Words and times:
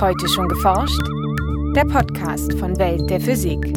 Heute 0.00 0.28
schon 0.28 0.48
geforscht? 0.48 1.00
Der 1.76 1.84
Podcast 1.84 2.52
von 2.58 2.76
Welt 2.78 3.08
der 3.08 3.20
Physik. 3.20 3.72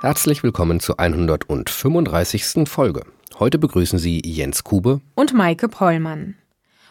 Herzlich 0.00 0.44
willkommen 0.44 0.78
zur 0.78 1.00
135. 1.00 2.68
Folge. 2.68 3.02
Heute 3.40 3.58
begrüßen 3.58 3.98
Sie 3.98 4.22
Jens 4.24 4.62
Kube 4.62 5.00
und 5.16 5.34
Maike 5.34 5.68
Pollmann. 5.68 6.36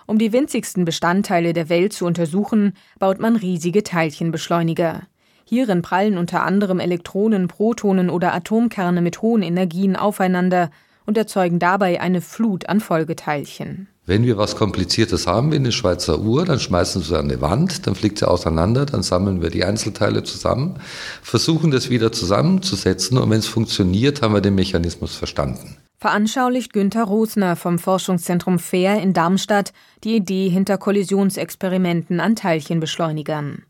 Um 0.08 0.18
die 0.18 0.34
winzigsten 0.34 0.84
Bestandteile 0.84 1.54
der 1.54 1.70
Welt 1.70 1.94
zu 1.94 2.06
untersuchen, 2.06 2.74
baut 3.00 3.20
man 3.20 3.38
riesige 3.38 3.84
Teilchenbeschleuniger. 3.84 5.04
Hierin 5.46 5.82
prallen 5.82 6.18
unter 6.18 6.44
anderem 6.44 6.82
Elektronen, 6.82 7.48
Protonen 7.48 8.10
oder 8.10 8.34
Atomkerne 8.34 9.02
mit 9.02 9.22
hohen 9.22 9.42
Energien 9.42 9.96
aufeinander 9.96 10.70
und 11.06 11.18
erzeugen 11.18 11.60
dabei 11.60 12.02
eine 12.02 12.20
Flut 12.22 12.68
an 12.68 12.82
Folgeteilchen. 12.82 13.88
Wenn 14.10 14.26
wir 14.26 14.40
was 14.40 14.56
Kompliziertes 14.56 15.28
haben, 15.28 15.52
wie 15.52 15.58
eine 15.58 15.72
Schweizer 15.72 16.20
Uhr, 16.20 16.44
dann 16.44 16.60
schmeißen 16.60 17.04
wir 17.04 17.06
sie 17.06 17.20
an 17.20 17.30
die 17.30 17.42
Wand, 17.42 17.86
dann 17.86 17.94
fliegt 17.94 18.18
sie 18.18 18.28
auseinander, 18.28 18.88
dann 18.88 19.04
sammeln 19.04 19.44
wir 19.44 19.52
die 19.52 19.64
Einzelteile 19.64 20.24
zusammen, 20.24 20.80
versuchen 21.22 21.70
das 21.70 21.92
wieder 21.92 22.12
zusammenzusetzen 22.12 23.20
und 23.20 23.30
wenn 23.30 23.38
es 23.38 23.46
funktioniert, 23.46 24.24
haben 24.24 24.34
wir 24.34 24.42
den 24.42 24.56
Mechanismus 24.56 25.16
verstanden. 25.16 25.78
Veranschaulicht 26.00 26.74
Günther 26.74 27.04
Rosner 27.04 27.56
vom 27.56 27.78
Forschungszentrum 27.78 28.58
FAIR 28.58 29.00
in 29.00 29.14
Darmstadt 29.14 29.74
die 30.04 30.16
Idee 30.16 30.50
hinter 30.50 30.80
Kollisionsexperimenten 30.80 32.20
an 32.20 32.36
Teilchenbeschleunigern. 32.36 33.62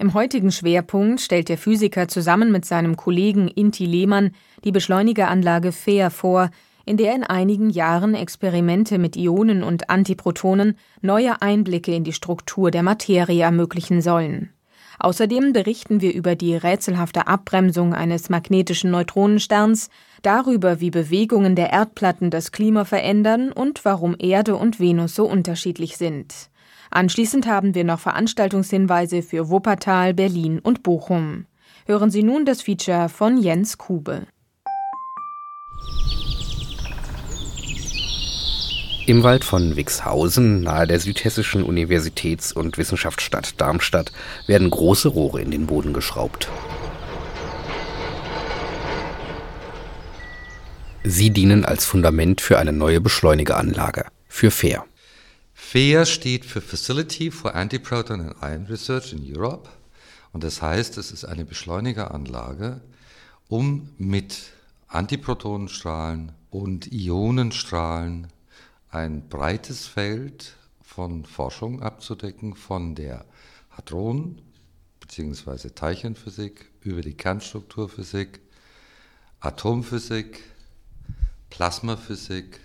Im 0.00 0.12
heutigen 0.12 0.50
Schwerpunkt 0.50 1.20
stellt 1.20 1.48
der 1.48 1.56
Physiker 1.56 2.08
zusammen 2.08 2.50
mit 2.50 2.64
seinem 2.64 2.96
Kollegen 2.96 3.46
Inti 3.46 3.86
Lehmann 3.86 4.32
die 4.64 4.72
Beschleunigeranlage 4.72 5.70
FAIR 5.70 6.10
vor, 6.10 6.50
in 6.84 6.96
der 6.96 7.14
in 7.14 7.24
einigen 7.24 7.70
Jahren 7.70 8.14
Experimente 8.14 8.98
mit 8.98 9.16
Ionen 9.16 9.62
und 9.62 9.90
Antiprotonen 9.90 10.76
neue 11.00 11.40
Einblicke 11.42 11.94
in 11.94 12.04
die 12.04 12.12
Struktur 12.12 12.70
der 12.70 12.82
Materie 12.82 13.42
ermöglichen 13.42 14.00
sollen. 14.00 14.50
Außerdem 14.98 15.52
berichten 15.52 16.00
wir 16.00 16.14
über 16.14 16.36
die 16.36 16.54
rätselhafte 16.54 17.26
Abbremsung 17.26 17.94
eines 17.94 18.30
magnetischen 18.30 18.90
Neutronensterns, 18.90 19.90
darüber, 20.22 20.80
wie 20.80 20.90
Bewegungen 20.90 21.56
der 21.56 21.72
Erdplatten 21.72 22.30
das 22.30 22.52
Klima 22.52 22.84
verändern 22.84 23.52
und 23.52 23.84
warum 23.84 24.14
Erde 24.18 24.56
und 24.56 24.80
Venus 24.80 25.14
so 25.14 25.26
unterschiedlich 25.26 25.96
sind. 25.96 26.50
Anschließend 26.90 27.46
haben 27.46 27.74
wir 27.74 27.84
noch 27.84 27.98
Veranstaltungshinweise 27.98 29.22
für 29.22 29.50
Wuppertal, 29.50 30.14
Berlin 30.14 30.60
und 30.60 30.82
Bochum. 30.82 31.46
Hören 31.86 32.10
Sie 32.10 32.22
nun 32.22 32.46
das 32.46 32.62
Feature 32.62 33.08
von 33.08 33.36
Jens 33.36 33.78
Kube. 33.78 34.26
Im 39.06 39.22
Wald 39.22 39.44
von 39.44 39.76
Wixhausen, 39.76 40.62
nahe 40.62 40.86
der 40.86 40.98
Südhessischen 40.98 41.62
Universitäts- 41.62 42.54
und 42.54 42.78
Wissenschaftsstadt 42.78 43.60
Darmstadt, 43.60 44.12
werden 44.46 44.70
große 44.70 45.08
Rohre 45.08 45.42
in 45.42 45.50
den 45.50 45.66
Boden 45.66 45.92
geschraubt. 45.92 46.48
Sie 51.02 51.28
dienen 51.28 51.66
als 51.66 51.84
Fundament 51.84 52.40
für 52.40 52.58
eine 52.58 52.72
neue 52.72 53.02
Beschleunigeranlage, 53.02 54.06
für 54.26 54.50
FAIR. 54.50 54.86
FAIR 55.52 56.06
steht 56.06 56.46
für 56.46 56.62
Facility 56.62 57.30
for 57.30 57.54
Antiproton 57.54 58.22
and 58.22 58.36
Ion 58.40 58.64
Research 58.70 59.12
in 59.12 59.36
Europe. 59.36 59.68
Und 60.32 60.44
das 60.44 60.62
heißt, 60.62 60.96
es 60.96 61.12
ist 61.12 61.26
eine 61.26 61.44
Beschleunigeranlage, 61.44 62.80
um 63.48 63.90
mit 63.98 64.44
Antiprotonenstrahlen 64.88 66.32
und 66.48 66.90
Ionenstrahlen 66.90 68.28
ein 68.94 69.28
breites 69.28 69.86
Feld 69.86 70.56
von 70.80 71.24
Forschung 71.24 71.82
abzudecken, 71.82 72.54
von 72.54 72.94
der 72.94 73.24
Hadron- 73.70 74.40
bzw. 75.00 75.70
Teilchenphysik 75.70 76.70
über 76.80 77.00
die 77.02 77.14
Kernstrukturphysik, 77.14 78.40
Atomphysik, 79.40 80.42
Plasmaphysik 81.50 82.60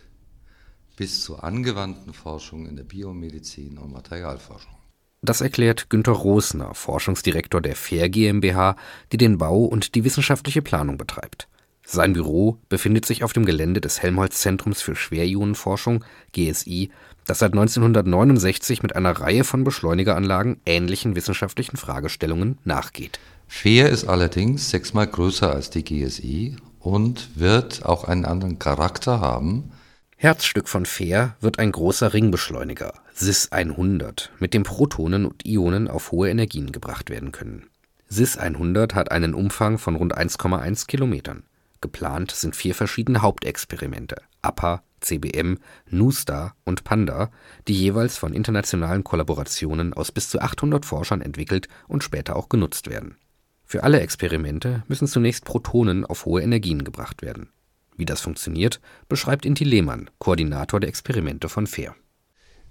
bis 0.95 1.21
zur 1.21 1.43
angewandten 1.43 2.13
Forschung 2.13 2.67
in 2.67 2.75
der 2.75 2.83
Biomedizin 2.83 3.77
und 3.77 3.91
Materialforschung. 3.91 4.73
Das 5.21 5.41
erklärt 5.41 5.89
Günter 5.89 6.13
Rosner, 6.13 6.73
Forschungsdirektor 6.75 7.61
der 7.61 7.75
FAIR 7.75 8.09
GmbH, 8.09 8.75
die 9.11 9.17
den 9.17 9.37
Bau 9.37 9.65
und 9.65 9.95
die 9.95 10.03
wissenschaftliche 10.03 10.61
Planung 10.61 10.97
betreibt. 10.97 11.49
Sein 11.91 12.13
Büro 12.13 12.59
befindet 12.69 13.07
sich 13.07 13.23
auf 13.23 13.33
dem 13.33 13.45
Gelände 13.45 13.81
des 13.81 14.03
Helmholtz-Zentrums 14.03 14.79
für 14.79 14.95
Schwerionenforschung 14.95 16.05
(GSI), 16.33 16.91
das 17.25 17.39
seit 17.39 17.53
1969 17.53 18.83
mit 18.83 18.95
einer 18.95 19.13
Reihe 19.13 19.43
von 19.43 19.63
Beschleunigeranlagen 19.63 20.61
ähnlichen 20.67 21.15
wissenschaftlichen 21.15 21.77
Fragestellungen 21.77 22.59
nachgeht. 22.63 23.19
FAIR 23.47 23.89
ist 23.89 24.07
allerdings 24.07 24.69
sechsmal 24.69 25.07
größer 25.07 25.51
als 25.51 25.71
die 25.71 25.83
GSI 25.83 26.57
und 26.77 27.29
wird 27.33 27.83
auch 27.83 28.03
einen 28.03 28.25
anderen 28.25 28.59
Charakter 28.59 29.19
haben. 29.19 29.71
Herzstück 30.15 30.69
von 30.69 30.85
FAIR 30.85 31.37
wird 31.41 31.57
ein 31.57 31.71
großer 31.71 32.13
Ringbeschleuniger 32.13 32.93
SIS 33.15 33.51
100, 33.51 34.31
mit 34.37 34.53
dem 34.53 34.61
Protonen 34.61 35.25
und 35.25 35.43
Ionen 35.43 35.87
auf 35.87 36.11
hohe 36.11 36.29
Energien 36.29 36.71
gebracht 36.71 37.09
werden 37.09 37.31
können. 37.31 37.65
SIS 38.09 38.37
100 38.37 38.93
hat 38.93 39.11
einen 39.11 39.33
Umfang 39.33 39.79
von 39.79 39.95
rund 39.95 40.15
1,1 40.15 40.85
Kilometern 40.85 41.41
Geplant 41.81 42.31
sind 42.31 42.55
vier 42.55 42.75
verschiedene 42.75 43.21
Hauptexperimente 43.21 44.21
(APA, 44.41 44.83
CBM, 45.01 45.59
NuSTAR 45.89 46.55
und 46.65 46.83
PANDA), 46.83 47.31
die 47.67 47.73
jeweils 47.73 48.17
von 48.17 48.33
internationalen 48.33 49.03
Kollaborationen 49.03 49.93
aus 49.93 50.11
bis 50.11 50.29
zu 50.29 50.41
800 50.41 50.85
Forschern 50.85 51.21
entwickelt 51.21 51.67
und 51.87 52.03
später 52.03 52.35
auch 52.35 52.49
genutzt 52.49 52.89
werden. 52.89 53.17
Für 53.63 53.83
alle 53.83 53.99
Experimente 54.01 54.83
müssen 54.87 55.07
zunächst 55.07 55.45
Protonen 55.45 56.05
auf 56.05 56.25
hohe 56.25 56.41
Energien 56.41 56.83
gebracht 56.83 57.21
werden. 57.21 57.49
Wie 57.95 58.05
das 58.05 58.21
funktioniert, 58.21 58.79
beschreibt 59.09 59.45
Inti 59.45 59.63
Lehmann, 59.63 60.09
Koordinator 60.19 60.79
der 60.79 60.89
Experimente 60.89 61.49
von 61.49 61.67
FAIR. 61.67 61.95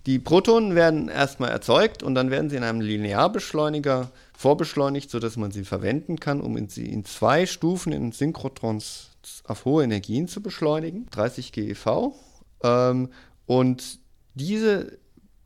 Die 0.06 0.18
Protonen 0.18 0.74
werden 0.74 1.08
erstmal 1.08 1.50
erzeugt 1.50 2.02
und 2.02 2.14
dann 2.14 2.30
werden 2.30 2.48
sie 2.48 2.56
in 2.56 2.64
einem 2.64 2.80
Linearbeschleuniger 2.80 4.10
vorbeschleunigt, 4.38 5.10
sodass 5.10 5.36
man 5.36 5.50
sie 5.50 5.64
verwenden 5.64 6.20
kann, 6.20 6.40
um 6.40 6.68
sie 6.68 6.86
in 6.86 7.04
zwei 7.04 7.44
Stufen 7.44 7.90
in 7.90 8.12
Synchrotrons 8.12 9.10
auf 9.42 9.64
hohe 9.64 9.82
Energien 9.82 10.28
zu 10.28 10.40
beschleunigen, 10.40 11.06
30 11.10 11.50
GeV. 11.50 12.14
Ähm, 12.62 13.08
und 13.46 13.98
diese 14.34 14.96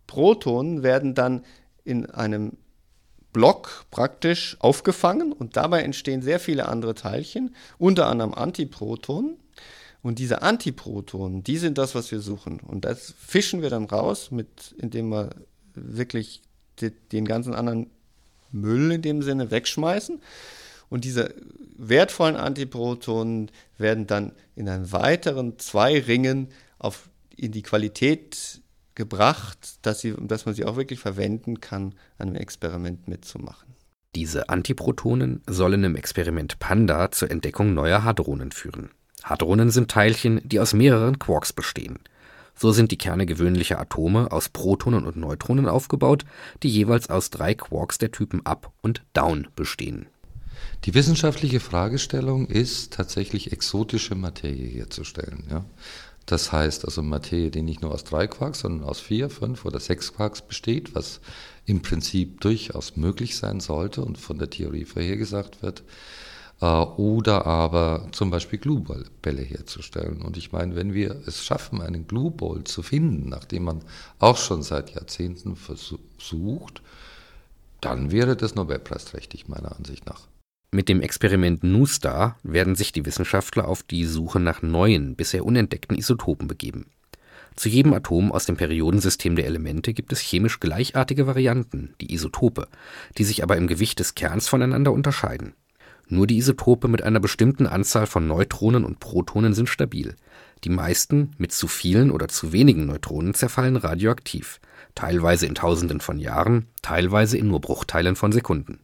Protonen 0.07 0.83
werden 0.83 1.15
dann 1.15 1.43
in 1.85 2.05
einem 2.11 2.59
Block 3.33 3.87
praktisch 3.91 4.59
aufgefangen 4.61 5.33
und 5.33 5.57
dabei 5.57 5.85
entstehen 5.85 6.21
sehr 6.21 6.39
viele 6.39 6.69
andere 6.69 6.95
Teilchen, 6.95 7.55
unter 7.79 8.09
anderem 8.09 8.35
Antiprotonen. 8.35 9.39
Und 10.03 10.19
diese 10.19 10.43
Antiprotonen, 10.43 11.43
die 11.43 11.57
sind 11.57 11.79
das, 11.79 11.95
was 11.95 12.13
wir 12.13 12.21
suchen. 12.21 12.61
Und 12.61 12.85
das 12.85 13.15
fischen 13.17 13.63
wir 13.63 13.71
dann 13.71 13.87
raus, 13.87 14.31
mit, 14.31 14.75
indem 14.77 15.09
wir 15.09 15.31
wirklich 15.73 16.43
den 17.11 17.25
ganzen 17.25 17.55
anderen 17.55 17.89
Müll 18.53 18.93
in 18.93 19.03
dem 19.03 19.23
Sinne 19.23 19.51
wegschmeißen. 19.51 20.21
Und 20.89 21.05
diese 21.05 21.35
wertvollen 21.77 22.37
Antiprotonen 22.37 23.51
werden 23.79 24.07
dann 24.07 24.33
in 24.55 24.69
einen 24.69 24.93
weiteren 24.93 25.59
zwei 25.59 25.99
Ringen 25.99 26.49
auf, 26.79 27.09
in 27.37 27.53
die 27.53 27.63
Qualität 27.63 28.61
gebracht, 28.95 29.79
dass, 29.83 30.01
sie, 30.01 30.15
dass 30.21 30.45
man 30.45 30.55
sie 30.55 30.65
auch 30.65 30.77
wirklich 30.77 30.99
verwenden 30.99 31.61
kann, 31.61 31.95
an 32.19 32.29
einem 32.29 32.37
Experiment 32.37 33.09
mitzumachen. 33.09 33.75
Diese 34.15 34.51
Antiprotonen 34.51 35.43
sollen 35.49 35.85
im 35.85 35.97
Experiment 35.97 36.59
Panda 36.59 37.11
zur 37.11 37.31
Entdeckung 37.31 37.73
neuer 37.73 38.05
Hadronen 38.05 38.53
führen. 38.53 38.91
Hadronen 39.23 39.71
sind 39.71 39.91
Teilchen, 39.91 40.41
die 40.45 40.61
aus 40.61 40.75
mehreren 40.75 41.19
Quarks 41.19 41.53
bestehen. 41.53 42.01
So 42.55 42.73
sind 42.73 42.93
die 42.93 42.99
Kerne 42.99 43.27
gewöhnlicher 43.27 43.81
Atome 43.81 44.31
aus 44.31 44.49
Protonen 44.49 45.07
und 45.07 45.17
Neutronen 45.17 45.67
aufgebaut, 45.67 46.25
die 46.63 46.69
jeweils 46.69 47.11
aus 47.11 47.31
drei 47.31 47.55
Quarks 47.55 47.99
der 47.99 48.13
Typen 48.13 48.45
Up 48.47 48.73
und 48.83 49.03
Down 49.15 49.49
bestehen. 49.57 50.07
Die 50.85 50.95
wissenschaftliche 50.95 51.61
Fragestellung 51.61 52.47
ist 52.47 52.93
tatsächlich 52.93 53.53
exotische 53.53 54.15
Materie 54.15 54.69
herzustellen. 54.69 55.45
Ja? 55.51 55.65
Das 56.27 56.53
heißt 56.53 56.85
also 56.85 57.03
Materie, 57.03 57.51
die 57.51 57.63
nicht 57.63 57.83
nur 57.83 57.93
aus 57.93 58.05
drei 58.05 58.27
Quarks, 58.27 58.61
sondern 58.61 58.89
aus 58.89 59.01
vier, 59.01 59.29
fünf 59.29 59.65
oder 59.65 59.81
sechs 59.81 60.13
Quarks 60.15 60.43
besteht, 60.43 60.95
was 60.95 61.21
im 61.67 61.83
Prinzip 61.83 62.41
durchaus 62.41 62.97
möglich 62.97 63.37
sein 63.37 63.61
sollte 63.61 64.05
und 64.05 64.19
von 64.19 64.39
der 64.39 64.51
Theorie 64.51 64.85
vorhergesagt 64.85 65.63
wird. 65.63 65.83
Äh, 66.63 66.67
oder 66.67 67.45
aber 67.45 68.07
zum 68.13 68.31
Beispiel 68.31 68.59
Glue-Bälle 68.59 69.43
herzustellen. 69.43 70.23
Und 70.23 70.37
ich 70.37 70.53
meine, 70.53 70.77
wenn 70.77 70.95
wir 70.95 71.21
es 71.27 71.45
schaffen, 71.45 71.83
einen 71.83 72.07
Glue-Ball 72.07 72.65
zu 72.65 72.83
finden, 72.83 73.29
nachdem 73.29 73.65
man 73.65 73.83
auch 74.21 74.37
schon 74.37 74.63
seit 74.63 74.95
Jahrzehnten 74.95 75.57
versucht, 75.57 76.83
dann 77.81 78.13
wäre 78.13 78.37
das 78.37 78.55
Nobelpreisträchtig 78.55 79.49
meiner 79.49 79.77
Ansicht 79.77 80.07
nach. 80.07 80.29
Mit 80.71 80.89
dem 80.89 81.03
Experiment 81.03 81.65
NuSTAR 81.65 82.39
werden 82.45 82.77
sich 82.77 82.93
die 82.93 83.05
Wissenschaftler 83.05 83.69
auf 83.69 83.83
die 83.83 84.07
Suche 84.07 84.41
nach 84.41 84.63
neuen, 84.63 85.17
bisher 85.17 85.45
unentdeckten 85.45 85.99
Isotopen 85.99 86.47
begeben. 86.47 86.87
Zu 87.57 87.69
jedem 87.69 87.93
Atom 87.93 88.33
aus 88.33 88.47
dem 88.47 88.57
Periodensystem 88.57 89.37
der 89.37 89.45
Elemente 89.45 89.93
gibt 89.93 90.13
es 90.13 90.21
chemisch 90.21 90.61
gleichartige 90.61 91.27
Varianten, 91.27 91.95
die 92.01 92.15
Isotope, 92.15 92.69
die 93.19 93.25
sich 93.25 93.43
aber 93.43 93.59
im 93.59 93.67
Gewicht 93.67 93.99
des 93.99 94.15
Kerns 94.15 94.49
voneinander 94.49 94.93
unterscheiden. 94.93 95.55
Nur 96.09 96.27
die 96.27 96.37
Isotope 96.39 96.89
mit 96.89 97.03
einer 97.03 97.21
bestimmten 97.21 97.67
Anzahl 97.67 98.07
von 98.07 98.27
Neutronen 98.27 98.85
und 98.85 99.01
Protonen 99.01 99.55
sind 99.55 99.69
stabil. 99.69 100.15
Die 100.65 100.69
meisten 100.69 101.33
mit 101.39 101.53
zu 101.53 101.69
vielen 101.69 102.11
oder 102.11 102.29
zu 102.29 102.53
wenigen 102.53 102.87
Neutronen 102.87 103.35
zerfallen 103.35 103.77
radioaktiv, 103.77 104.61
teilweise 104.95 105.47
in 105.47 105.55
Tausenden 105.55 106.01
von 106.01 106.19
Jahren, 106.19 106.67
teilweise 106.83 107.39
in 107.39 107.49
nur 107.49 107.61
Bruchteilen 107.61 108.17
von 108.17 108.33
Sekunden. 108.33 108.81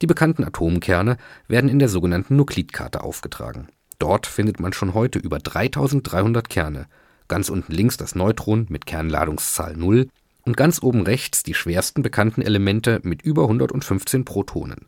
Die 0.00 0.06
bekannten 0.06 0.44
Atomkerne 0.44 1.16
werden 1.48 1.70
in 1.70 1.78
der 1.78 1.88
sogenannten 1.88 2.36
Nuklidkarte 2.36 3.02
aufgetragen. 3.02 3.68
Dort 3.98 4.26
findet 4.26 4.58
man 4.58 4.72
schon 4.72 4.94
heute 4.94 5.20
über 5.20 5.38
3300 5.38 6.48
Kerne, 6.48 6.86
ganz 7.28 7.48
unten 7.48 7.72
links 7.72 7.96
das 7.96 8.14
Neutron 8.14 8.66
mit 8.68 8.84
Kernladungszahl 8.84 9.76
0 9.76 10.08
und 10.44 10.56
ganz 10.56 10.82
oben 10.82 11.02
rechts 11.02 11.44
die 11.44 11.54
schwersten 11.54 12.02
bekannten 12.02 12.42
Elemente 12.42 13.00
mit 13.04 13.22
über 13.22 13.42
115 13.42 14.24
Protonen. 14.24 14.86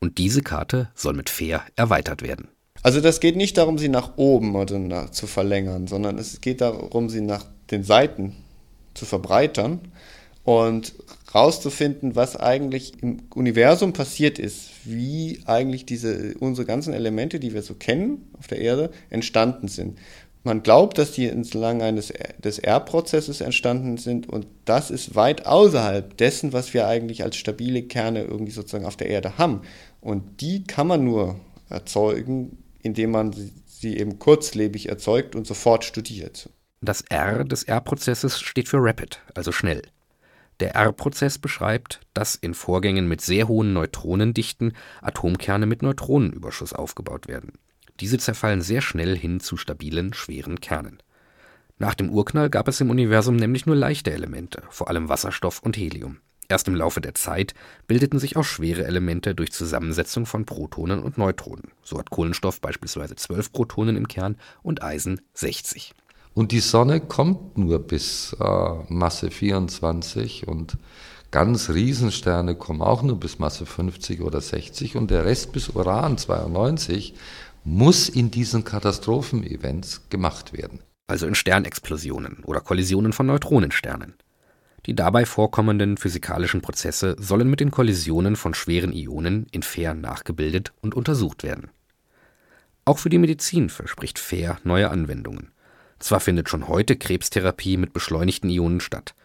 Und 0.00 0.18
diese 0.18 0.42
Karte 0.42 0.88
soll 0.94 1.14
mit 1.14 1.30
Fair 1.30 1.62
erweitert 1.76 2.22
werden. 2.22 2.48
Also 2.82 3.00
das 3.00 3.20
geht 3.20 3.36
nicht 3.36 3.56
darum, 3.56 3.78
sie 3.78 3.88
nach 3.88 4.16
oben 4.16 4.54
oder 4.54 4.78
nach, 4.78 5.10
zu 5.10 5.26
verlängern, 5.26 5.86
sondern 5.86 6.18
es 6.18 6.40
geht 6.40 6.60
darum, 6.60 7.08
sie 7.08 7.20
nach 7.20 7.44
den 7.70 7.82
Seiten 7.82 8.36
zu 8.94 9.06
verbreitern 9.06 9.80
und 10.44 10.94
rauszufinden, 11.34 12.14
was 12.14 12.36
eigentlich 12.36 13.02
im 13.02 13.24
Universum 13.34 13.92
passiert 13.92 14.38
ist, 14.38 14.70
wie 14.84 15.40
eigentlich 15.44 15.84
diese 15.84 16.34
unsere 16.38 16.66
ganzen 16.66 16.94
Elemente, 16.94 17.40
die 17.40 17.52
wir 17.52 17.62
so 17.62 17.74
kennen 17.74 18.30
auf 18.38 18.46
der 18.46 18.58
Erde, 18.58 18.90
entstanden 19.10 19.68
sind. 19.68 19.98
Man 20.46 20.62
glaubt, 20.62 20.96
dass 20.96 21.10
die 21.10 21.26
entlang 21.26 21.82
eines 21.82 22.12
des 22.38 22.60
R-Prozesses 22.60 23.40
entstanden 23.40 23.96
sind 23.96 24.28
und 24.28 24.46
das 24.64 24.92
ist 24.92 25.16
weit 25.16 25.44
außerhalb 25.44 26.16
dessen, 26.18 26.52
was 26.52 26.72
wir 26.72 26.86
eigentlich 26.86 27.24
als 27.24 27.34
stabile 27.34 27.82
Kerne 27.82 28.22
irgendwie 28.22 28.52
sozusagen 28.52 28.86
auf 28.86 28.96
der 28.96 29.08
Erde 29.08 29.38
haben. 29.38 29.62
Und 30.00 30.40
die 30.40 30.62
kann 30.62 30.86
man 30.86 31.02
nur 31.02 31.40
erzeugen, 31.68 32.58
indem 32.80 33.10
man 33.10 33.34
sie 33.66 33.96
eben 33.96 34.20
kurzlebig 34.20 34.88
erzeugt 34.88 35.34
und 35.34 35.48
sofort 35.48 35.84
studiert. 35.84 36.48
Das 36.80 37.00
R 37.00 37.42
des 37.42 37.64
R-Prozesses 37.64 38.40
steht 38.40 38.68
für 38.68 38.78
Rapid, 38.78 39.18
also 39.34 39.50
schnell. 39.50 39.82
Der 40.60 40.76
R-Prozess 40.76 41.38
beschreibt, 41.38 42.02
dass 42.14 42.36
in 42.36 42.54
Vorgängen 42.54 43.08
mit 43.08 43.20
sehr 43.20 43.48
hohen 43.48 43.72
Neutronendichten 43.72 44.74
Atomkerne 45.02 45.66
mit 45.66 45.82
Neutronenüberschuss 45.82 46.72
aufgebaut 46.72 47.26
werden. 47.26 47.54
Diese 48.00 48.18
zerfallen 48.18 48.62
sehr 48.62 48.80
schnell 48.80 49.16
hin 49.16 49.40
zu 49.40 49.56
stabilen, 49.56 50.12
schweren 50.12 50.60
Kernen. 50.60 50.98
Nach 51.78 51.94
dem 51.94 52.10
Urknall 52.10 52.50
gab 52.50 52.68
es 52.68 52.80
im 52.80 52.90
Universum 52.90 53.36
nämlich 53.36 53.66
nur 53.66 53.76
leichte 53.76 54.12
Elemente, 54.12 54.62
vor 54.70 54.88
allem 54.88 55.08
Wasserstoff 55.08 55.60
und 55.62 55.76
Helium. 55.76 56.18
Erst 56.48 56.68
im 56.68 56.76
Laufe 56.76 57.00
der 57.00 57.14
Zeit 57.14 57.54
bildeten 57.86 58.18
sich 58.18 58.36
auch 58.36 58.44
schwere 58.44 58.84
Elemente 58.84 59.34
durch 59.34 59.52
Zusammensetzung 59.52 60.26
von 60.26 60.46
Protonen 60.46 61.02
und 61.02 61.18
Neutronen. 61.18 61.72
So 61.82 61.98
hat 61.98 62.10
Kohlenstoff 62.10 62.60
beispielsweise 62.60 63.16
12 63.16 63.52
Protonen 63.52 63.96
im 63.96 64.06
Kern 64.08 64.36
und 64.62 64.82
Eisen 64.82 65.20
60. 65.34 65.92
Und 66.34 66.52
die 66.52 66.60
Sonne 66.60 67.00
kommt 67.00 67.58
nur 67.58 67.78
bis 67.80 68.36
äh, 68.38 68.74
Masse 68.88 69.30
24 69.30 70.46
und 70.46 70.78
ganz 71.30 71.70
Riesensterne 71.70 72.54
kommen 72.54 72.82
auch 72.82 73.02
nur 73.02 73.18
bis 73.18 73.38
Masse 73.38 73.66
50 73.66 74.20
oder 74.20 74.40
60 74.40 74.96
und 74.96 75.10
der 75.10 75.24
Rest 75.24 75.52
bis 75.52 75.70
Uran 75.70 76.16
92 76.16 77.14
muss 77.68 78.08
in 78.08 78.30
diesen 78.30 78.62
Katastrophenevents 78.62 80.08
gemacht 80.08 80.56
werden. 80.56 80.84
Also 81.08 81.26
in 81.26 81.34
Sternexplosionen 81.34 82.44
oder 82.44 82.60
Kollisionen 82.60 83.12
von 83.12 83.26
Neutronensternen. 83.26 84.14
Die 84.86 84.94
dabei 84.94 85.26
vorkommenden 85.26 85.96
physikalischen 85.96 86.62
Prozesse 86.62 87.16
sollen 87.18 87.50
mit 87.50 87.58
den 87.58 87.72
Kollisionen 87.72 88.36
von 88.36 88.54
schweren 88.54 88.92
Ionen 88.92 89.48
in 89.50 89.64
Fair 89.64 89.94
nachgebildet 89.94 90.74
und 90.80 90.94
untersucht 90.94 91.42
werden. 91.42 91.70
Auch 92.84 92.98
für 92.98 93.08
die 93.08 93.18
Medizin 93.18 93.68
verspricht 93.68 94.20
Fair 94.20 94.60
neue 94.62 94.88
Anwendungen. 94.88 95.50
Zwar 95.98 96.20
findet 96.20 96.48
schon 96.48 96.68
heute 96.68 96.94
Krebstherapie 96.94 97.78
mit 97.78 97.92
beschleunigten 97.92 98.48
Ionen 98.48 98.78
statt. 98.78 99.16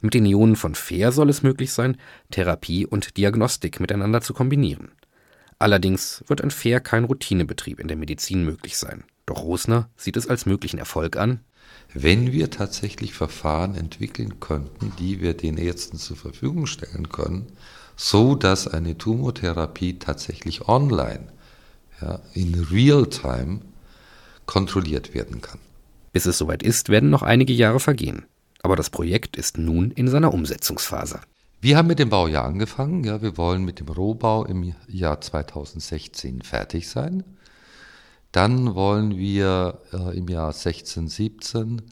Mit 0.00 0.14
den 0.14 0.26
Ionen 0.26 0.54
von 0.54 0.76
Fair 0.76 1.10
soll 1.10 1.28
es 1.28 1.42
möglich 1.42 1.72
sein, 1.72 1.96
Therapie 2.30 2.86
und 2.86 3.16
Diagnostik 3.16 3.80
miteinander 3.80 4.20
zu 4.20 4.32
kombinieren. 4.32 4.92
Allerdings 5.60 6.24
wird 6.26 6.40
ein 6.42 6.50
Fair 6.50 6.80
kein 6.80 7.04
Routinebetrieb 7.04 7.80
in 7.80 7.86
der 7.86 7.98
Medizin 7.98 8.44
möglich 8.44 8.78
sein. 8.78 9.04
Doch 9.26 9.42
Rosner 9.42 9.90
sieht 9.94 10.16
es 10.16 10.26
als 10.26 10.46
möglichen 10.46 10.78
Erfolg 10.78 11.16
an, 11.16 11.40
wenn 11.92 12.32
wir 12.32 12.50
tatsächlich 12.50 13.12
Verfahren 13.12 13.74
entwickeln 13.74 14.40
könnten, 14.40 14.92
die 14.98 15.20
wir 15.20 15.34
den 15.34 15.58
Ärzten 15.58 15.98
zur 15.98 16.16
Verfügung 16.16 16.66
stellen 16.66 17.10
können, 17.10 17.46
so 17.94 18.34
dass 18.34 18.68
eine 18.68 18.96
Tumortherapie 18.96 19.98
tatsächlich 19.98 20.66
online, 20.66 21.26
ja, 22.00 22.20
in 22.32 22.54
Real-Time 22.54 23.60
kontrolliert 24.46 25.12
werden 25.12 25.42
kann. 25.42 25.58
Bis 26.12 26.24
es 26.24 26.38
soweit 26.38 26.62
ist, 26.62 26.88
werden 26.88 27.10
noch 27.10 27.22
einige 27.22 27.52
Jahre 27.52 27.80
vergehen. 27.80 28.24
Aber 28.62 28.76
das 28.76 28.88
Projekt 28.88 29.36
ist 29.36 29.58
nun 29.58 29.90
in 29.90 30.08
seiner 30.08 30.32
Umsetzungsphase. 30.32 31.20
Wir 31.62 31.76
haben 31.76 31.88
mit 31.88 31.98
dem 31.98 32.08
Baujahr 32.08 32.46
angefangen. 32.46 33.04
Ja, 33.04 33.20
wir 33.20 33.36
wollen 33.36 33.66
mit 33.66 33.80
dem 33.80 33.88
Rohbau 33.88 34.46
im 34.46 34.74
Jahr 34.88 35.20
2016 35.20 36.40
fertig 36.40 36.88
sein. 36.88 37.22
Dann 38.32 38.74
wollen 38.74 39.18
wir 39.18 39.78
äh, 39.92 40.16
im 40.16 40.28
Jahr 40.28 40.54
16, 40.54 41.08
17 41.08 41.82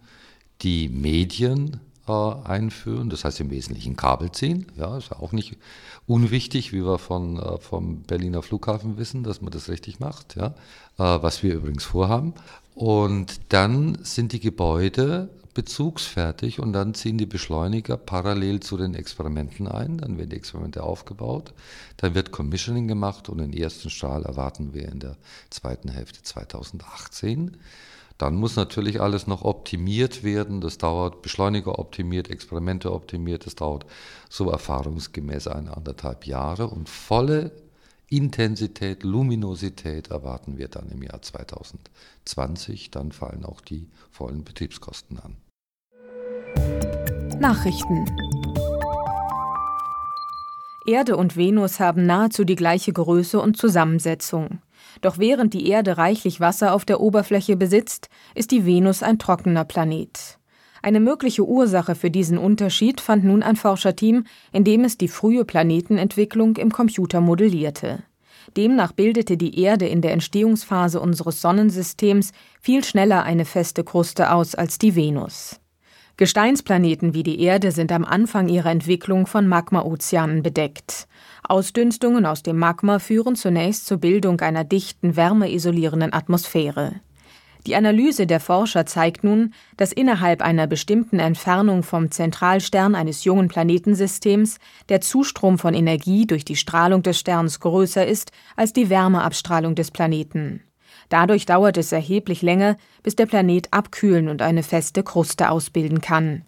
die 0.62 0.88
Medien 0.88 1.80
äh, 2.06 2.12
einführen, 2.12 3.10
das 3.10 3.24
heißt 3.24 3.40
im 3.40 3.50
Wesentlichen 3.50 3.94
Kabel 3.94 4.32
ziehen. 4.32 4.66
Ja, 4.78 4.96
ist 4.96 5.12
auch 5.12 5.32
nicht 5.32 5.58
unwichtig, 6.06 6.72
wie 6.72 6.82
wir 6.82 6.96
von, 6.96 7.36
äh, 7.36 7.58
vom 7.58 8.04
Berliner 8.04 8.40
Flughafen 8.40 8.96
wissen, 8.96 9.22
dass 9.22 9.42
man 9.42 9.50
das 9.50 9.68
richtig 9.68 10.00
macht, 10.00 10.36
ja, 10.36 10.54
äh, 10.96 11.22
was 11.22 11.42
wir 11.42 11.54
übrigens 11.54 11.84
vorhaben. 11.84 12.32
Und 12.74 13.40
dann 13.50 13.98
sind 14.02 14.32
die 14.32 14.40
Gebäude 14.40 15.28
bezugsfertig 15.58 16.60
und 16.60 16.72
dann 16.72 16.94
ziehen 16.94 17.18
die 17.18 17.26
Beschleuniger 17.26 17.96
parallel 17.96 18.60
zu 18.60 18.76
den 18.76 18.94
Experimenten 18.94 19.66
ein. 19.66 19.98
Dann 19.98 20.16
werden 20.16 20.30
die 20.30 20.36
Experimente 20.36 20.84
aufgebaut, 20.84 21.52
dann 21.96 22.14
wird 22.14 22.30
Commissioning 22.30 22.86
gemacht 22.86 23.28
und 23.28 23.38
den 23.38 23.52
ersten 23.52 23.90
Strahl 23.90 24.22
erwarten 24.22 24.72
wir 24.72 24.88
in 24.88 25.00
der 25.00 25.16
zweiten 25.50 25.88
Hälfte 25.88 26.22
2018. 26.22 27.56
Dann 28.18 28.36
muss 28.36 28.54
natürlich 28.54 29.00
alles 29.00 29.26
noch 29.26 29.42
optimiert 29.42 30.22
werden. 30.22 30.60
Das 30.60 30.78
dauert 30.78 31.22
Beschleuniger 31.22 31.80
optimiert, 31.80 32.30
Experimente 32.30 32.92
optimiert. 32.92 33.44
Das 33.44 33.56
dauert 33.56 33.84
so 34.28 34.52
erfahrungsgemäß 34.52 35.48
eine 35.48 35.76
anderthalb 35.76 36.24
Jahre 36.24 36.68
und 36.68 36.88
volle 36.88 37.50
Intensität, 38.10 39.02
Luminosität 39.02 40.12
erwarten 40.12 40.56
wir 40.56 40.68
dann 40.68 40.88
im 40.88 41.02
Jahr 41.02 41.20
2020. 41.20 42.92
Dann 42.92 43.10
fallen 43.10 43.44
auch 43.44 43.60
die 43.60 43.88
vollen 44.12 44.44
Betriebskosten 44.44 45.18
an. 45.18 45.36
Nachrichten 47.40 48.04
Erde 50.84 51.16
und 51.16 51.36
Venus 51.36 51.78
haben 51.78 52.04
nahezu 52.04 52.42
die 52.42 52.56
gleiche 52.56 52.92
Größe 52.92 53.40
und 53.40 53.56
Zusammensetzung. 53.56 54.58
Doch 55.02 55.18
während 55.18 55.54
die 55.54 55.68
Erde 55.68 55.98
reichlich 55.98 56.40
Wasser 56.40 56.74
auf 56.74 56.84
der 56.84 57.00
Oberfläche 57.00 57.56
besitzt, 57.56 58.08
ist 58.34 58.50
die 58.50 58.66
Venus 58.66 59.04
ein 59.04 59.20
trockener 59.20 59.64
Planet. 59.64 60.38
Eine 60.82 60.98
mögliche 60.98 61.46
Ursache 61.46 61.94
für 61.94 62.10
diesen 62.10 62.38
Unterschied 62.38 63.00
fand 63.00 63.22
nun 63.22 63.44
ein 63.44 63.56
Forscherteam, 63.56 64.24
in 64.52 64.64
dem 64.64 64.82
es 64.82 64.98
die 64.98 65.08
frühe 65.08 65.44
Planetenentwicklung 65.44 66.56
im 66.56 66.72
Computer 66.72 67.20
modellierte. 67.20 68.02
Demnach 68.56 68.90
bildete 68.90 69.36
die 69.36 69.60
Erde 69.60 69.86
in 69.86 70.00
der 70.00 70.12
Entstehungsphase 70.12 71.00
unseres 71.00 71.40
Sonnensystems 71.40 72.32
viel 72.60 72.82
schneller 72.82 73.22
eine 73.22 73.44
feste 73.44 73.84
Kruste 73.84 74.32
aus 74.32 74.56
als 74.56 74.78
die 74.78 74.96
Venus. 74.96 75.60
Gesteinsplaneten 76.18 77.14
wie 77.14 77.22
die 77.22 77.40
Erde 77.40 77.70
sind 77.70 77.92
am 77.92 78.04
Anfang 78.04 78.48
ihrer 78.48 78.72
Entwicklung 78.72 79.28
von 79.28 79.46
Magmaozeanen 79.46 80.42
bedeckt. 80.42 81.06
Ausdünstungen 81.44 82.26
aus 82.26 82.42
dem 82.42 82.58
Magma 82.58 82.98
führen 82.98 83.36
zunächst 83.36 83.86
zur 83.86 83.98
Bildung 83.98 84.40
einer 84.40 84.64
dichten, 84.64 85.14
wärmeisolierenden 85.14 86.12
Atmosphäre. 86.12 86.96
Die 87.68 87.76
Analyse 87.76 88.26
der 88.26 88.40
Forscher 88.40 88.84
zeigt 88.84 89.22
nun, 89.22 89.54
dass 89.76 89.92
innerhalb 89.92 90.42
einer 90.42 90.66
bestimmten 90.66 91.20
Entfernung 91.20 91.84
vom 91.84 92.10
Zentralstern 92.10 92.96
eines 92.96 93.22
jungen 93.22 93.46
Planetensystems 93.46 94.58
der 94.88 95.00
Zustrom 95.00 95.56
von 95.56 95.72
Energie 95.72 96.26
durch 96.26 96.44
die 96.44 96.56
Strahlung 96.56 97.04
des 97.04 97.20
Sterns 97.20 97.60
größer 97.60 98.04
ist 98.04 98.32
als 98.56 98.72
die 98.72 98.90
Wärmeabstrahlung 98.90 99.76
des 99.76 99.92
Planeten. 99.92 100.64
Dadurch 101.08 101.46
dauert 101.46 101.76
es 101.76 101.92
erheblich 101.92 102.42
länger, 102.42 102.76
bis 103.02 103.16
der 103.16 103.26
Planet 103.26 103.68
abkühlen 103.72 104.28
und 104.28 104.42
eine 104.42 104.62
feste 104.62 105.02
Kruste 105.02 105.50
ausbilden 105.50 106.00
kann. 106.00 106.42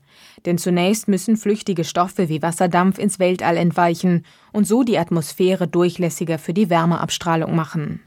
Denn 0.45 0.59
zunächst 0.59 1.09
müssen 1.09 1.37
flüchtige 1.37 1.85
Stoffe 1.85 2.29
wie 2.29 2.43
Wasserdampf 2.43 2.99
ins 2.99 3.19
Weltall 3.19 3.57
entweichen 3.57 4.25
und 4.52 4.67
so 4.67 4.83
die 4.83 4.99
Atmosphäre 4.99 5.67
durchlässiger 5.67 6.38
für 6.38 6.55
die 6.55 6.71
Wärmeabstrahlung 6.71 7.55
machen. 7.55 8.00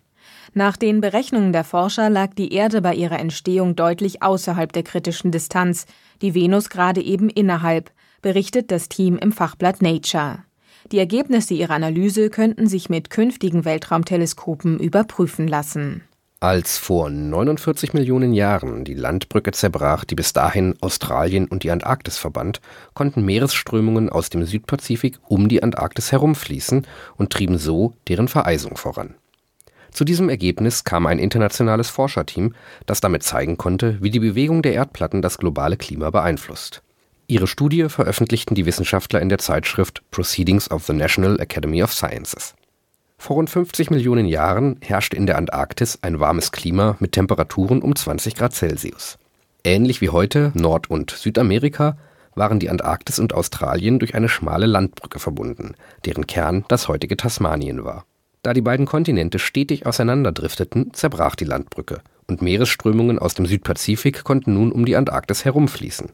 Nach 0.56 0.78
den 0.78 1.02
Berechnungen 1.02 1.52
der 1.52 1.64
Forscher 1.64 2.10
lag 2.12 2.36
die 2.36 2.54
Erde 2.54 2.82
bei 2.82 2.94
ihrer 2.94 3.20
Entstehung 3.20 3.76
deutlich 3.76 4.22
außerhalb 4.22 4.72
der 4.72 4.84
kritischen 4.84 5.32
Distanz, 5.32 5.88
die 6.22 6.36
Venus 6.36 6.70
gerade 6.70 7.02
eben 7.02 7.30
innerhalb, 7.30 7.92
berichtet 8.22 8.70
das 8.70 8.88
Team 8.88 9.18
im 9.18 9.32
Fachblatt 9.32 9.82
Nature. 9.82 10.44
Die 10.92 11.00
Ergebnisse 11.00 11.56
ihrer 11.56 11.74
Analyse 11.74 12.30
könnten 12.30 12.68
sich 12.68 12.90
mit 12.90 13.10
künftigen 13.10 13.66
Weltraumteleskopen 13.66 14.80
überprüfen 14.80 15.48
lassen. 15.48 16.04
Als 16.44 16.78
vor 16.78 17.10
49 17.10 17.94
Millionen 17.94 18.34
Jahren 18.34 18.84
die 18.84 18.96
Landbrücke 18.96 19.54
zerbrach, 19.54 20.04
die 20.04 20.16
bis 20.16 20.34
dahin 20.34 20.76
Australien 20.82 21.48
und 21.48 21.64
die 21.64 21.72
Antarktis 21.72 22.18
verband, 22.18 22.60
konnten 22.94 23.24
Meeresströmungen 23.24 24.10
aus 24.10 24.30
dem 24.30 24.44
Südpazifik 24.44 25.20
um 25.30 25.48
die 25.48 25.64
Antarktis 25.64 26.12
herumfließen 26.12 26.86
und 27.16 27.30
trieben 27.32 27.58
so 27.58 27.94
deren 28.10 28.28
Vereisung 28.28 28.76
voran. 28.76 29.16
Zu 29.92 30.04
diesem 30.04 30.28
Ergebnis 30.28 30.84
kam 30.84 31.06
ein 31.06 31.18
internationales 31.18 31.90
Forscherteam, 31.90 32.54
das 32.88 33.00
damit 33.00 33.24
zeigen 33.24 33.58
konnte, 33.58 34.00
wie 34.02 34.12
die 34.12 34.20
Bewegung 34.20 34.64
der 34.64 34.74
Erdplatten 34.74 35.22
das 35.22 35.38
globale 35.38 35.78
Klima 35.78 36.10
beeinflusst. 36.10 36.84
Ihre 37.28 37.48
Studie 37.48 37.88
veröffentlichten 37.88 38.54
die 38.54 38.66
Wissenschaftler 38.66 39.22
in 39.22 39.30
der 39.30 39.38
Zeitschrift 39.38 40.02
Proceedings 40.12 40.70
of 40.70 40.84
the 40.88 40.94
National 40.94 41.40
Academy 41.40 41.82
of 41.82 41.94
Sciences. 41.94 42.54
Vor 43.24 43.38
rund 43.38 43.50
50 43.50 43.90
Millionen 43.90 44.26
Jahren 44.26 44.76
herrschte 44.82 45.16
in 45.16 45.26
der 45.26 45.38
Antarktis 45.38 45.98
ein 46.02 46.20
warmes 46.20 46.52
Klima 46.52 46.98
mit 47.00 47.14
Temperaturen 47.14 47.82
um 47.82 47.96
20 47.96 48.36
Grad 48.36 48.52
Celsius. 48.52 49.18
Ähnlich 49.64 50.02
wie 50.02 50.10
heute 50.10 50.52
Nord- 50.56 50.90
und 50.90 51.12
Südamerika 51.12 51.96
waren 52.36 52.60
die 52.60 52.70
Antarktis 52.70 53.20
und 53.20 53.34
Australien 53.34 54.00
durch 54.00 54.14
eine 54.14 54.28
schmale 54.28 54.66
Landbrücke 54.66 55.20
verbunden, 55.20 55.76
deren 56.04 56.28
Kern 56.28 56.66
das 56.68 56.90
heutige 56.90 57.16
Tasmanien 57.16 57.86
war. 57.86 58.04
Da 58.42 58.52
die 58.52 58.60
beiden 58.60 58.86
Kontinente 58.86 59.40
stetig 59.40 59.86
auseinanderdrifteten, 59.86 60.94
zerbrach 60.94 61.38
die 61.38 61.46
Landbrücke 61.46 62.02
und 62.28 62.42
Meeresströmungen 62.42 63.20
aus 63.20 63.36
dem 63.36 63.46
Südpazifik 63.46 64.26
konnten 64.26 64.54
nun 64.54 64.74
um 64.74 64.84
die 64.84 64.98
Antarktis 64.98 65.46
herumfließen. 65.46 66.10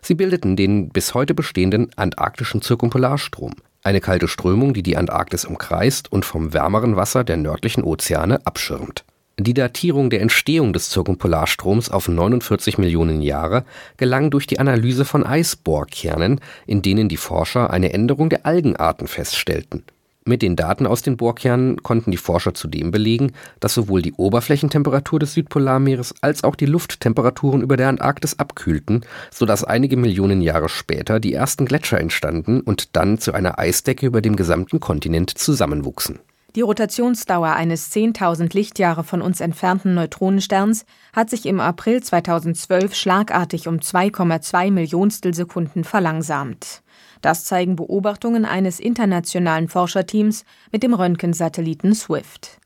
Sie 0.00 0.16
bildeten 0.16 0.56
den 0.56 0.88
bis 0.88 1.14
heute 1.14 1.34
bestehenden 1.34 1.92
antarktischen 1.94 2.62
Zirkumpolarstrom, 2.62 3.52
eine 3.82 4.00
kalte 4.00 4.28
Strömung, 4.28 4.74
die 4.74 4.82
die 4.82 4.96
Antarktis 4.96 5.44
umkreist 5.44 6.10
und 6.10 6.24
vom 6.24 6.52
wärmeren 6.52 6.96
Wasser 6.96 7.24
der 7.24 7.36
nördlichen 7.36 7.84
Ozeane 7.84 8.46
abschirmt. 8.46 9.04
Die 9.38 9.54
Datierung 9.54 10.10
der 10.10 10.20
Entstehung 10.20 10.72
des 10.72 10.90
Zirkumpolarstroms 10.90 11.90
auf 11.90 12.06
49 12.06 12.78
Millionen 12.78 13.22
Jahre 13.22 13.64
gelang 13.96 14.30
durch 14.30 14.46
die 14.46 14.58
Analyse 14.60 15.04
von 15.04 15.24
Eisbohrkernen, 15.24 16.40
in 16.66 16.82
denen 16.82 17.08
die 17.08 17.16
Forscher 17.16 17.70
eine 17.70 17.92
Änderung 17.92 18.28
der 18.28 18.46
Algenarten 18.46 19.08
feststellten. 19.08 19.84
Mit 20.24 20.42
den 20.42 20.54
Daten 20.54 20.86
aus 20.86 21.02
den 21.02 21.16
Bohrkernen 21.16 21.82
konnten 21.82 22.12
die 22.12 22.16
Forscher 22.16 22.54
zudem 22.54 22.92
belegen, 22.92 23.32
dass 23.58 23.74
sowohl 23.74 24.02
die 24.02 24.12
Oberflächentemperatur 24.12 25.18
des 25.18 25.34
Südpolarmeeres 25.34 26.14
als 26.20 26.44
auch 26.44 26.54
die 26.54 26.66
Lufttemperaturen 26.66 27.60
über 27.60 27.76
der 27.76 27.88
Antarktis 27.88 28.38
abkühlten, 28.38 29.04
sodass 29.32 29.64
einige 29.64 29.96
Millionen 29.96 30.40
Jahre 30.40 30.68
später 30.68 31.18
die 31.18 31.34
ersten 31.34 31.66
Gletscher 31.66 31.98
entstanden 31.98 32.60
und 32.60 32.94
dann 32.94 33.18
zu 33.18 33.32
einer 33.32 33.58
Eisdecke 33.58 34.06
über 34.06 34.22
dem 34.22 34.36
gesamten 34.36 34.78
Kontinent 34.78 35.30
zusammenwuchsen. 35.30 36.20
Die 36.54 36.60
Rotationsdauer 36.60 37.54
eines 37.54 37.90
10.000 37.92 38.54
Lichtjahre 38.54 39.04
von 39.04 39.22
uns 39.22 39.40
entfernten 39.40 39.94
Neutronensterns 39.94 40.84
hat 41.14 41.30
sich 41.30 41.46
im 41.46 41.60
April 41.60 42.02
2012 42.02 42.94
schlagartig 42.94 43.68
um 43.68 43.76
2,2 43.78 44.70
Millionstel 44.70 45.32
Sekunden 45.32 45.82
verlangsamt. 45.82 46.81
Das 47.22 47.44
zeigen 47.44 47.76
Beobachtungen 47.76 48.44
eines 48.44 48.80
internationalen 48.80 49.68
Forscherteams 49.68 50.44
mit 50.72 50.82
dem 50.82 50.92
Röntgensatelliten 50.92 51.94
SWIFT. 51.94 52.58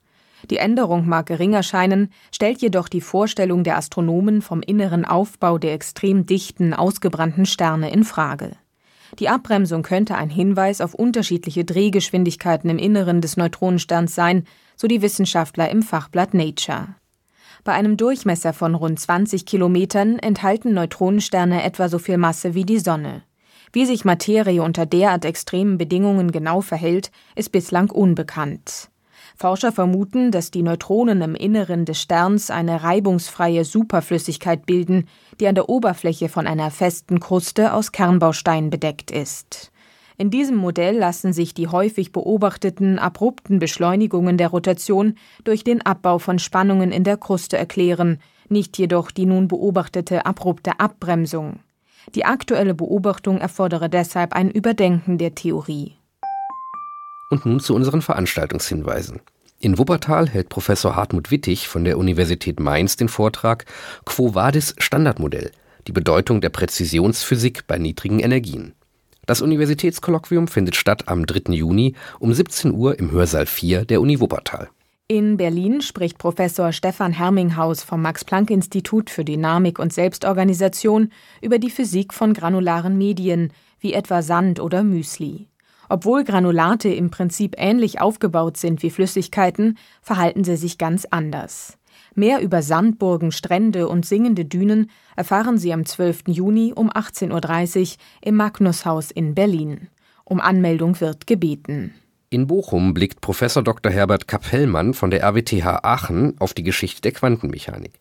Die 0.51 0.57
Änderung 0.57 1.07
mag 1.07 1.27
gering 1.27 1.53
erscheinen, 1.53 2.11
stellt 2.33 2.63
jedoch 2.63 2.89
die 2.89 3.01
Vorstellung 3.01 3.65
der 3.65 3.77
Astronomen 3.77 4.43
vom 4.43 4.63
inneren 4.63 5.05
Aufbau 5.05 5.59
der 5.59 5.75
extrem 5.75 6.25
dichten, 6.25 6.73
ausgebrannten 6.73 7.47
Sterne 7.47 7.91
in 7.91 8.05
Frage. 8.05 8.53
Die 9.19 9.29
Abbremsung 9.29 9.83
könnte 9.83 10.17
ein 10.17 10.31
Hinweis 10.31 10.81
auf 10.81 10.95
unterschiedliche 10.95 11.65
Drehgeschwindigkeiten 11.65 12.71
im 12.71 12.79
Inneren 12.79 13.21
des 13.21 13.37
Neutronensterns 13.37 14.15
sein, 14.15 14.45
so 14.75 14.89
die 14.89 15.03
Wissenschaftler 15.03 15.71
im 15.71 15.83
Fachblatt 15.83 16.35
Nature. 16.35 16.89
Bei 17.63 17.73
einem 17.73 17.97
Durchmesser 17.97 18.53
von 18.53 18.75
rund 18.75 18.99
20 19.01 19.45
Kilometern 19.45 20.19
enthalten 20.19 20.73
Neutronensterne 20.73 21.63
etwa 21.63 21.89
so 21.89 21.99
viel 21.99 22.17
Masse 22.17 22.55
wie 22.55 22.65
die 22.65 22.79
Sonne. 22.79 23.23
Wie 23.77 23.85
sich 23.85 24.07
Materie 24.07 24.63
unter 24.63 24.87
derart 24.87 25.27
extremen 25.27 25.77
Bedingungen 25.77 26.33
genau 26.33 26.63
verhält, 26.63 27.11
ist 27.35 27.53
bislang 27.53 27.91
unbekannt. 27.91 28.89
Forscher 29.37 29.71
vermuten, 29.71 30.31
dass 30.31 30.51
die 30.51 30.63
Neutronen 30.63 31.21
im 31.21 31.35
Inneren 31.35 31.85
des 31.85 32.01
Sterns 32.01 32.49
eine 32.51 32.83
reibungsfreie 32.83 33.67
Superflüssigkeit 33.67 34.65
bilden, 34.65 35.05
die 35.41 35.47
an 35.47 35.57
der 35.57 35.69
Oberfläche 35.69 36.31
von 36.31 36.47
einer 36.47 36.71
festen 36.71 37.21
Kruste 37.21 37.75
aus 37.75 37.93
Kernbausteinen 37.93 38.71
bedeckt 38.71 39.11
ist. 39.11 39.73
In 40.17 40.31
diesem 40.31 40.57
Modell 40.57 40.97
lassen 40.97 41.35
sich 41.35 41.53
die 41.53 41.69
häufig 41.69 42.13
beobachteten 42.13 42.99
abrupten 42.99 43.59
Beschleunigungen 43.59 44.39
der 44.39 44.49
Rotation 44.49 45.17
durch 45.45 45.65
den 45.65 45.85
Abbau 45.85 46.19
von 46.19 46.39
Spannungen 46.39 46.93
in 46.93 47.05
der 47.05 47.19
Kruste 47.19 47.59
erklären, 47.59 48.21
nicht 48.49 48.79
jedoch 48.79 49.11
die 49.11 49.27
nun 49.27 49.49
beobachtete 49.49 50.25
abrupte 50.25 50.81
Abbremsung. 50.81 51.59
Die 52.15 52.25
aktuelle 52.25 52.75
Beobachtung 52.75 53.39
erfordere 53.39 53.89
deshalb 53.89 54.33
ein 54.33 54.51
Überdenken 54.51 55.19
der 55.19 55.35
Theorie. 55.35 55.97
Und 57.31 57.45
nun 57.45 57.61
zu 57.61 57.75
unseren 57.75 58.03
Veranstaltungshinweisen. 58.03 59.21
In 59.59 59.79
Wuppertal 59.79 60.29
hält 60.29 60.49
Professor 60.49 60.95
Hartmut 60.95 61.31
Wittig 61.31 61.67
von 61.67 61.85
der 61.85 61.99
Universität 61.99 62.61
Mainz 62.61 62.97
den 62.97 63.09
Vortrag 63.09 63.65
Quo 64.05 64.35
Vadis 64.35 64.75
Standardmodell, 64.79 65.51
die 65.87 65.93
Bedeutung 65.93 66.41
der 66.41 66.51
Präzisionsphysik 66.51 67.67
bei 67.67 67.79
niedrigen 67.79 68.21
Energien. 68.21 68.75
Das 69.25 69.41
Universitätskolloquium 69.41 70.47
findet 70.47 70.77
statt 70.77 71.09
am 71.09 71.27
3. 71.27 71.53
Juni 71.53 71.95
um 72.21 72.33
17 72.33 72.73
Uhr 72.73 72.99
im 72.99 73.11
Hörsaal 73.11 73.47
4 73.47 73.85
der 73.85 74.01
Uni 74.01 74.21
Wuppertal. 74.21 74.69
In 75.09 75.37
Berlin 75.37 75.83
spricht 75.83 76.19
Professor 76.19 76.73
Stefan 76.73 77.13
Herminghaus 77.13 77.85
vom 77.85 78.03
Max-Planck-Institut 78.03 79.09
für 79.09 79.25
Dynamik 79.25 79.79
und 79.79 79.93
Selbstorganisation 79.93 81.13
über 81.41 81.61
die 81.61 81.71
Physik 81.71 82.13
von 82.13 82.35
granularen 82.35 82.99
Medien, 82.99 83.53
wie 83.79 83.93
etwa 83.93 84.21
Sand 84.23 84.59
oder 84.59 84.83
Müsli. 84.83 85.47
Obwohl 85.89 86.25
Granulate 86.25 86.89
im 86.89 87.11
Prinzip 87.11 87.55
ähnlich 87.57 88.01
aufgebaut 88.01 88.57
sind 88.57 88.83
wie 88.83 88.91
Flüssigkeiten, 88.91 89.79
verhalten 90.03 90.43
sie 90.43 90.57
sich 90.57 90.77
ganz 90.77 91.05
anders. 91.09 91.79
Mehr 92.17 92.41
über 92.41 92.61
Sandburgen, 92.61 93.31
Strände 93.31 93.89
und 93.89 94.05
singende 94.05 94.45
Dünen 94.45 94.91
erfahren 95.15 95.57
Sie 95.57 95.73
am 95.73 95.87
12. 95.87 96.25
Juni 96.27 96.73
um 96.75 96.91
18.30 96.91 97.93
Uhr 97.93 97.97
im 98.23 98.35
Magnushaus 98.35 99.13
in 99.13 99.37
Berlin. 99.37 99.87
Um 100.25 100.41
Anmeldung 100.41 101.01
wird 101.01 101.29
gebeten. 101.29 101.95
In 102.29 102.49
Bochum 102.49 102.93
blickt 102.93 103.21
Professor 103.21 103.63
Dr. 103.63 103.93
Herbert 103.93 104.27
Kapellmann 104.27 104.95
von 104.95 105.13
der 105.13 105.23
RWTH 105.23 105.85
Aachen 105.85 106.35
auf 106.41 106.55
die 106.55 106.65
Geschichte 106.65 107.01
der 107.01 107.13
Quantenmechanik. 107.13 107.93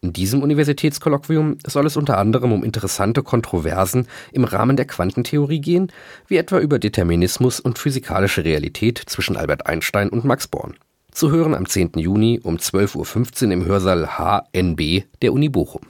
In 0.00 0.12
diesem 0.12 0.42
Universitätskolloquium 0.42 1.58
soll 1.66 1.86
es 1.86 1.96
unter 1.96 2.18
anderem 2.18 2.52
um 2.52 2.62
interessante 2.62 3.24
Kontroversen 3.24 4.06
im 4.30 4.44
Rahmen 4.44 4.76
der 4.76 4.86
Quantentheorie 4.86 5.60
gehen, 5.60 5.90
wie 6.28 6.36
etwa 6.36 6.60
über 6.60 6.78
Determinismus 6.78 7.58
und 7.58 7.78
physikalische 7.78 8.44
Realität 8.44 9.02
zwischen 9.06 9.36
Albert 9.36 9.66
Einstein 9.66 10.08
und 10.08 10.24
Max 10.24 10.46
Born. 10.46 10.74
Zu 11.10 11.32
hören 11.32 11.54
am 11.54 11.66
10. 11.66 11.92
Juni 11.96 12.40
um 12.44 12.58
12.15 12.58 13.46
Uhr 13.46 13.52
im 13.52 13.64
Hörsaal 13.64 14.18
HNB 14.18 15.04
der 15.20 15.32
Uni 15.32 15.48
Bochum. 15.48 15.82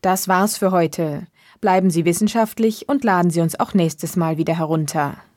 Das 0.00 0.28
war's 0.28 0.58
für 0.58 0.70
heute. 0.70 1.26
Bleiben 1.60 1.90
Sie 1.90 2.04
wissenschaftlich 2.04 2.88
und 2.88 3.02
laden 3.02 3.30
Sie 3.30 3.40
uns 3.40 3.58
auch 3.58 3.74
nächstes 3.74 4.14
Mal 4.14 4.36
wieder 4.36 4.56
herunter. 4.56 5.16